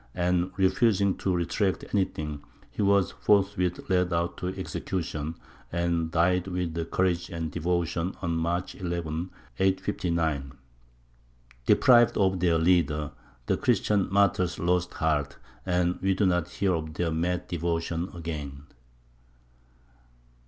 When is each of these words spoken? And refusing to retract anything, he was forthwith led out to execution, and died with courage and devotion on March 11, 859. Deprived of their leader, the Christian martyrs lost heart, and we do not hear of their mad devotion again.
And 0.15 0.49
refusing 0.57 1.15
to 1.17 1.31
retract 1.31 1.85
anything, 1.93 2.41
he 2.71 2.81
was 2.81 3.11
forthwith 3.11 3.87
led 3.87 4.11
out 4.11 4.35
to 4.37 4.47
execution, 4.47 5.35
and 5.71 6.09
died 6.09 6.47
with 6.47 6.89
courage 6.89 7.29
and 7.29 7.51
devotion 7.51 8.15
on 8.19 8.35
March 8.35 8.73
11, 8.73 9.29
859. 9.59 10.53
Deprived 11.67 12.17
of 12.17 12.39
their 12.39 12.57
leader, 12.57 13.11
the 13.45 13.57
Christian 13.57 14.11
martyrs 14.11 14.57
lost 14.57 14.95
heart, 14.95 15.37
and 15.67 16.01
we 16.01 16.15
do 16.15 16.25
not 16.25 16.49
hear 16.49 16.73
of 16.73 16.95
their 16.95 17.11
mad 17.11 17.47
devotion 17.47 18.09
again. 18.15 18.63